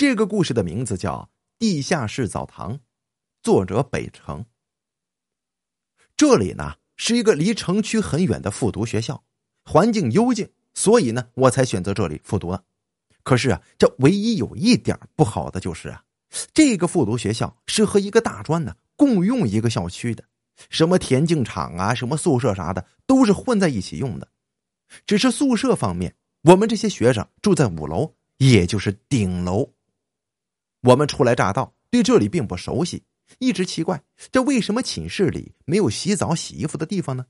[0.00, 2.72] 这个故事的名字叫《地下室澡堂》，
[3.42, 4.42] 作者北城。
[6.16, 9.22] 这里呢是一个离城区很远的复读学校，
[9.62, 12.64] 环境幽静，所以呢我才选择这里复读了。
[13.22, 16.02] 可是啊，这唯一有一点不好的就是啊，
[16.54, 20.24] 这个复读学校是和一个大专呢共用一个校区的，
[20.70, 24.26] 什么田径场啊、什么宿舍啥的都是混在一起用的。
[25.04, 29.70] 只是宿舍方面，我们这些学生住在五楼，也就是顶楼。
[30.82, 33.02] 我们初来乍到，对这里并不熟悉。
[33.38, 34.02] 一直奇怪，
[34.32, 37.26] 这为什么寝室里没有洗澡、洗衣服的地方呢？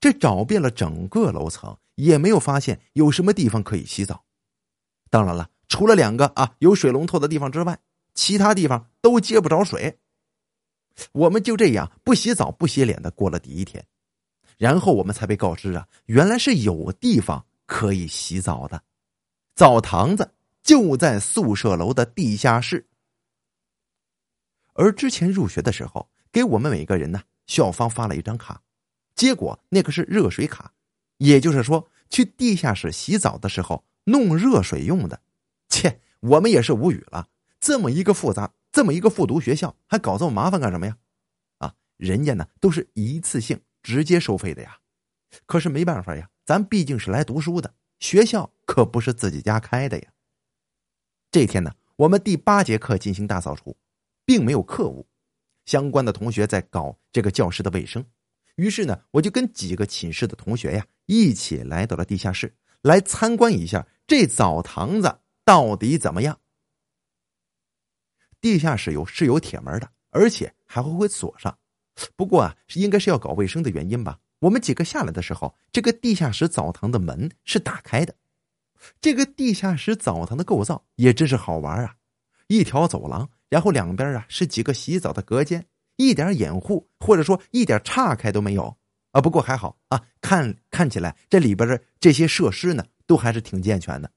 [0.00, 4.24] 这找遍了整个楼层，也没有发现有什么地方可以洗澡。
[5.10, 7.78] 当然了，除了两个啊有水龙头的地方之外，
[8.14, 9.98] 其他地方都接不着水。
[11.12, 13.86] 我们就这样不洗澡、不洗脸的过了第一天，
[14.56, 18.82] 然后我们才被告知啊，原来是有地方可以洗澡的，
[19.54, 20.32] 澡堂子
[20.66, 22.88] 就在宿舍楼的地下室。
[24.72, 28.60] 而之前入学的时候，给我们每个人呢，校方发了一张卡，
[29.14, 30.72] 结果那个是热水卡，
[31.18, 35.20] 也就是说，去地下室洗澡的时候弄热水用的。
[35.68, 37.28] 切，我们也是无语了，
[37.60, 40.96] 这么一个复杂，这么一个复读学校，还搞这么麻烦干什么呀？
[41.58, 44.78] 啊，人家呢都是一次性直接收费的呀。
[45.46, 50.08] 可是没办法呀，咱毕竟是来读书的，学校可不是自己家开的呀。
[51.36, 53.76] 这天呢，我们第八节课进行大扫除。
[54.24, 55.06] 并没有课务，
[55.66, 58.02] 相关的同学在搞这个教室的卫生。
[58.54, 66.40] 于是呢，我就跟几个寝室的同学呀一起来到了地下室，来参观一下这澡堂子到底怎么样。
[68.40, 71.58] 地下室有是有铁门的，而且还会会锁上。
[72.16, 74.18] 不过啊，应该是要搞卫生的原因吧。
[74.38, 78.14] 我们几个下来的时候，这个地下室澡堂的门是打开的。
[79.00, 81.96] 这个地下室澡堂的构造也真是好玩啊！
[82.48, 83.28] 一条走廊。
[83.48, 88.76] 然后两边啊是几个洗澡的隔间，一点掩护或者说一点岔开都没有
[89.12, 89.20] 啊。
[89.20, 94.10] 不过还好啊，看看起来这里边的这些设施呢都还是挺健全的。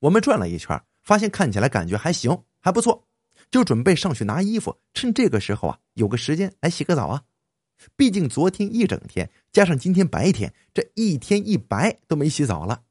[0.00, 3.06] 我们转了一圈，发现看起来感觉还行，还不错，
[3.52, 7.22] 就准备上去拿衣服，趁这个时候啊有个时间来洗个澡啊。
[7.96, 12.82] 毕竟昨天一整天加上今天白天，这一天一白都没洗澡了。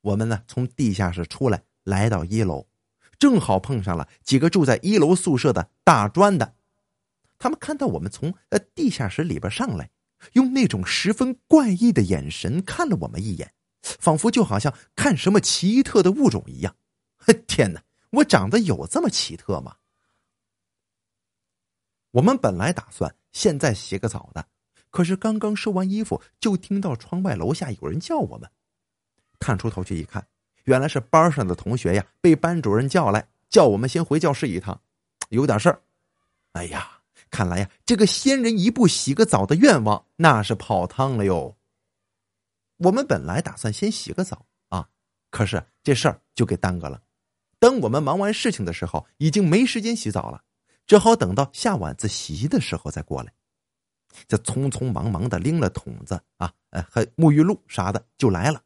[0.00, 2.66] 我们呢从地下室出来，来到一楼。
[3.18, 6.54] 正好碰上了几个住在一楼宿舍的大专的，
[7.36, 9.90] 他们看到我们从呃地下室里边上来，
[10.34, 16.76] 用那种十分怪异的眼神看了我们一眼，仿佛就好像看什么奇特的物种一样。
[17.48, 19.76] 天哪，我长得有这么奇特吗？
[22.12, 24.46] 我们本来打算现在洗个澡的，
[24.90, 28.48] 可是刚刚收完衣服，就听到窗外楼下有人叫我们，
[29.38, 30.26] 探出头去一看。
[30.64, 34.78] 原来是班上的同学呀，被班主任叫来，叫我们先回教室一趟，
[35.30, 35.80] 有点事儿。
[36.52, 37.00] 哎呀，
[37.30, 41.56] 看来呀，这个先人一步洗个澡的愿望那是泡汤了哟。
[42.76, 44.88] 我们本来打算先洗个澡啊，
[45.30, 47.00] 可是这事儿就给耽搁了。
[47.58, 50.42] 等我们忙完事情的时候，已经没时间洗澡了，
[50.86, 53.32] 只好等到下晚自习的时候再过来。
[54.26, 58.62] 这匆匆忙忙的拎了桶子啊，呃，和沐浴露啥的就来了。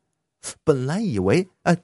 [0.65, 1.77] 本来以为，呃。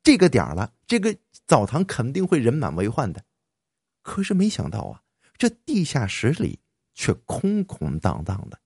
[0.00, 1.14] 这个点了，这个
[1.46, 3.22] 澡堂肯定会人满为患的。
[4.00, 5.02] 可是没想到啊，
[5.36, 6.60] 这地下室里
[6.94, 8.58] 却空空荡荡的，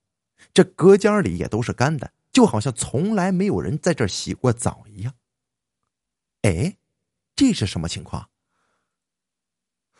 [0.54, 5.14] 这隔间里也都是干的，就好像从来没有人在这洗过澡一样。
[6.42, 6.76] 哎，
[7.34, 8.28] 这是什么情况？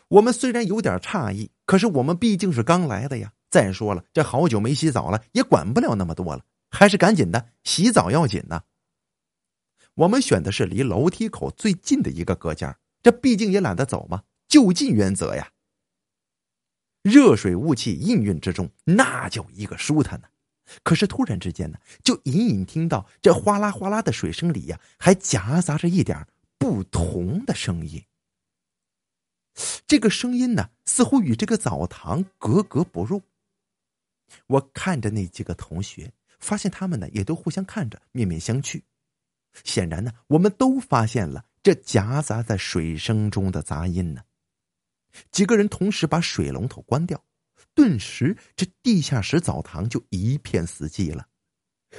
[0.07, 3.33] 我们虽然有点诧异，可是我们毕竟是刚来的呀。
[3.49, 8.63] 再说了，这好久没洗澡了，也管不了那么多了，还是赶紧的，洗澡要紧呐。
[9.95, 15.51] 我们选的是离楼梯口最近的一个隔间，这毕竟也懒得走嘛，就近原则呀。
[17.03, 20.27] 热水雾气氤氲之中，那叫一个舒坦呢。
[20.81, 26.25] 可是突然之间呢，就隐隐听到这哗啦哗啦的水声里呀，还夹杂着一点
[26.57, 28.01] 不同的声音。
[29.85, 33.21] 这个声音呢，似乎与这个澡堂格格不入。
[34.47, 38.81] 我看着那几个同学，发现他们呢，也都互相看着，面面相觑。
[39.63, 44.23] 显然呢，我们都发现了这夹杂在水声中的杂音呢。
[45.31, 47.23] 几个人同时把水龙头关掉，
[47.75, 51.27] 顿时这地下室澡堂就一片死寂了。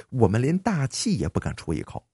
[0.09, 2.07] 我们连大气也不敢出一口，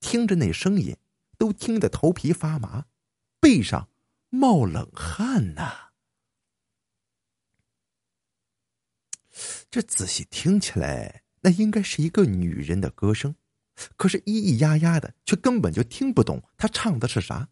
[0.00, 0.94] 听着那声音，
[1.38, 2.84] 都听得头皮发麻，
[3.40, 3.88] 背上
[4.28, 5.92] 冒冷汗呐。
[9.70, 13.34] 这仔细听起来，那应该是一个女人的歌声。
[13.96, 17.48] 可是咿咿呀呀的，却根本就听不懂他唱的是啥。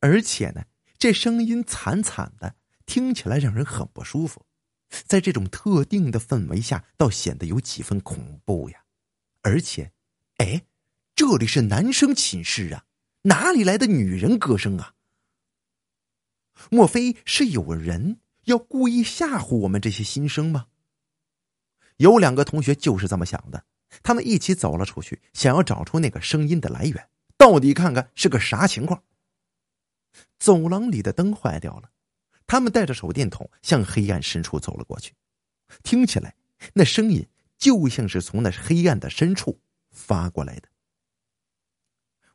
[0.00, 0.64] 而且呢，
[0.98, 2.54] 这声音惨惨的，
[2.84, 4.44] 听起来让人很不舒服。
[4.88, 8.84] 在这种特定的氛围下，倒显得有几分恐怖呀。
[9.42, 9.92] 而且，
[10.36, 10.62] 哎，
[11.14, 12.84] 这里是男生寝室啊，
[13.22, 14.94] 哪里来的女人歌声啊？
[16.70, 20.66] 莫非是有人要故意吓唬我们这些新生吗？
[21.96, 23.64] 有两个同学就是这么想的，
[24.02, 29.02] 他们一起走了出去，想要找出那个声音的来源，到底看看是个啥情况。
[30.38, 31.90] 走廊里的灯坏掉了，
[32.46, 35.14] 他们带着手电筒向黑暗深处走了过去，
[35.82, 36.34] 听起来
[36.74, 39.60] 那声音就像是从那黑暗的深处
[39.90, 40.68] 发过来的。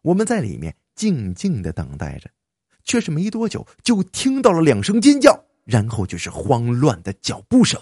[0.01, 2.31] 我们在里面静静的等待着，
[2.83, 7.79] 却是没多久就听到了两声尖叫，然后就是慌乱的脚步声。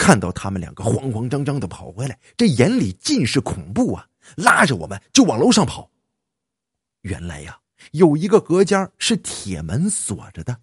[0.00, 4.08] 看到他们两个慌慌张张的跑回来，这眼里尽是恐怖啊！
[4.34, 5.90] 拉着我们就往楼上跑。
[7.02, 7.60] 原来呀，
[7.92, 10.58] 有一个隔间是铁门锁着的。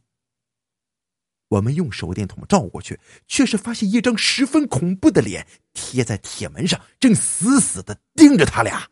[1.49, 8.89] 我们用手电筒照过去，却是发现一张十分恐怖的脸贴在铁门上，正死死的盯着他俩。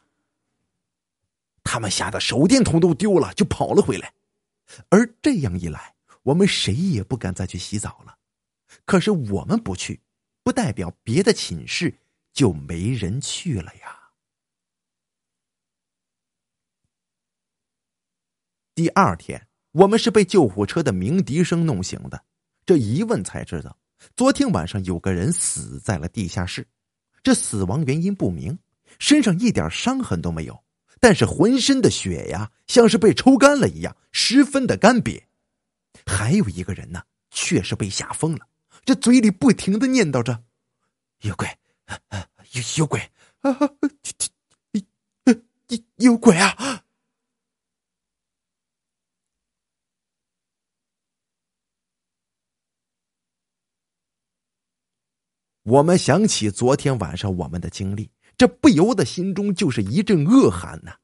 [1.64, 4.14] 他们吓得手电筒都丢了，就跑了回来。
[4.90, 8.16] 而这样一来，我们谁也不敢再去洗澡了。
[8.86, 10.00] 可是我们不去。
[10.46, 11.92] 不代表别的寝室
[12.32, 14.12] 就没人去了呀。
[18.76, 22.24] 第二天，我们是被救护车的鸣笛声弄醒的。
[22.64, 23.76] 这一问才知道，
[24.16, 26.68] 昨天晚上有个人死在了地下室。
[27.24, 28.60] 这死亡原因不明，
[29.00, 30.64] 身上一点伤痕都没有，
[31.00, 35.24] 但是浑身的血呀，像是被抽干了一样，十分的干瘪。
[36.06, 37.02] 还有一个人呢，
[37.32, 38.48] 却是被吓疯了。
[38.86, 40.46] 这嘴里不停的念叨着
[41.22, 41.48] ：“有鬼，
[42.52, 43.02] 有有鬼
[43.40, 43.52] 啊！
[45.26, 45.34] 有
[45.70, 46.84] 有有鬼啊！”
[55.64, 61.00] 我们想起昨天晚上我们的经历，这不由得心中就是一阵恶寒呐。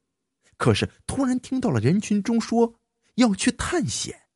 [0.56, 2.80] 可是突然听到了人群中说
[3.16, 4.28] 要去探险，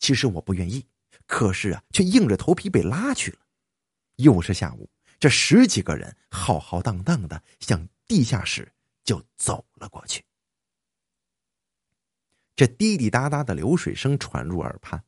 [0.00, 0.84] 其实我不愿意。
[1.32, 3.38] 可是啊，却硬着头皮被拉去了。
[4.16, 8.70] 又是下午，这十几个人浩浩荡荡的向地下室
[9.02, 10.22] 就走了过去。
[12.54, 15.02] 这滴滴答答的流水声传入耳畔，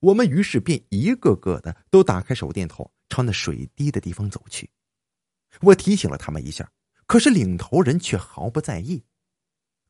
[0.00, 4.68] 我们于是便一个个的都打开手电筒，朝那水滴的地方走去。
[5.62, 6.70] 我提醒了他们一下，
[7.06, 9.02] 可是领头人却毫不在意。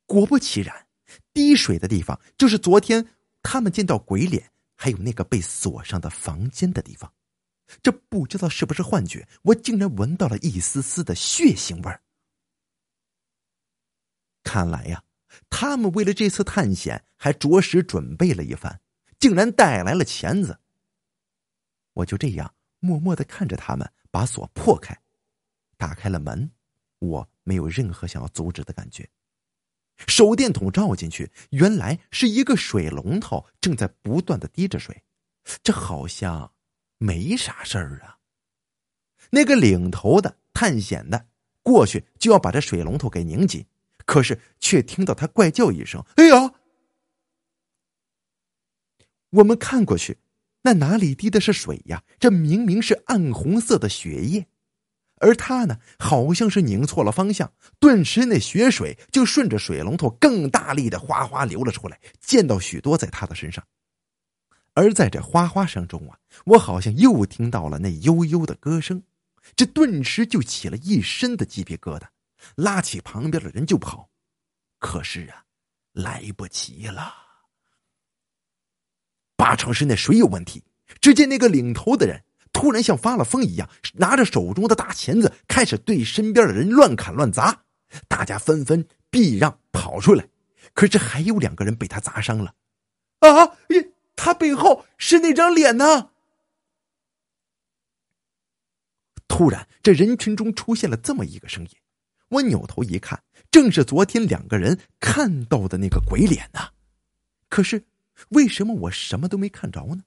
[0.07, 0.87] 果不其然，
[1.33, 3.09] 滴水的地方就是昨天
[3.43, 4.53] 他们见到鬼脸。
[4.83, 7.13] 还有那个被锁上的房间的地方，
[7.83, 12.03] 这不知道是不是幻觉，我竟然闻到了一丝丝的血腥味儿。
[14.43, 15.05] 看来呀，
[15.51, 18.81] 他们为了这次探险还着实准备了一番，
[19.19, 20.59] 竟然带来了钳子。
[21.93, 24.99] 我就这样默默的看着他们把锁破开，
[25.77, 26.51] 打开了门，
[27.01, 29.07] 我没有任何想要阻止的感觉。
[30.07, 35.03] 手电筒照进去，原来是一个水龙头正在不断的滴着水，
[35.63, 36.53] 这好像
[36.99, 38.19] 没啥事儿啊。
[39.31, 41.27] 那个领头的探险的
[41.63, 43.65] 过去就要把这水龙头给拧紧，
[44.05, 46.55] 可是却听到他怪叫一声：“哎呀！”
[49.31, 50.19] 我们看过去，
[50.63, 52.03] 那哪里滴的是水呀？
[52.19, 54.49] 这明明是暗红色的血液。
[55.21, 63.63] 而他呢，好像是拧错了方向，顿时那血水就顺着水龙头更大力的哗哗流了出来，溅到许多在他的身上。
[64.73, 69.03] 而在这哗哗声中啊，我好像又听到了那悠悠的歌声，
[69.55, 72.05] 这顿时就起了一身的鸡皮疙瘩，
[72.55, 74.09] 拉起旁边的人就跑。
[74.79, 75.45] 可是啊，
[75.93, 77.13] 来不及了，
[79.37, 80.65] 八成是那水有问题。
[81.01, 82.25] 只见那个领头的人。
[82.61, 87.63] 突然像发了疯一样，拿着手中的大钳子，开始对身边的人乱砍乱砸。
[88.07, 90.29] 大家纷纷避让跑出来，
[90.75, 92.55] 可是还有两个人被他砸伤了。
[93.21, 93.57] 啊！
[94.15, 96.11] 他背后是那张脸呢！
[99.27, 101.71] 突然，这人群中出现了这么一个声音，
[102.29, 106.61] 我扭头一看，正是昨天两个人看到的那个鬼脸呢。
[107.49, 107.87] 可是，
[108.29, 110.03] 为什么我什么都没看着呢？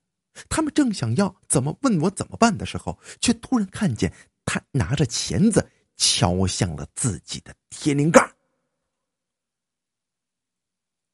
[0.50, 4.14] 他们正想要怎么问我怎么办的时候，却突然看见
[4.46, 8.34] 他拿着钳子敲向了自己的天灵盖。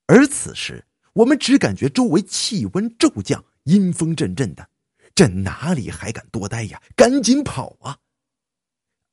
[0.07, 4.69] 而此时，我们只感觉周围气温骤降，阴风阵阵的，
[5.13, 6.81] 这哪里还敢多待呀？
[6.95, 7.99] 赶紧跑啊！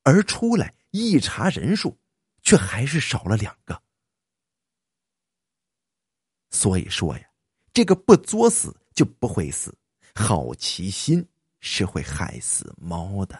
[0.03, 1.99] 而出来一查人数，
[2.41, 3.83] 却还是少了两个。
[6.49, 7.29] 所以说呀，
[7.73, 9.77] 这个不作死就不会死，
[10.19, 11.27] 好奇心
[11.59, 13.39] 是会害死猫的。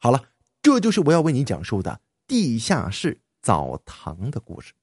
[0.00, 4.74] 好了，这就是我要为你讲述的地下室澡堂的故事。